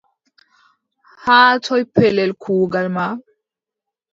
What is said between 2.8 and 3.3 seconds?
ma?